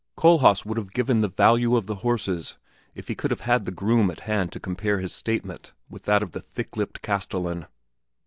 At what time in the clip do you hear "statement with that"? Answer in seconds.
5.13-6.23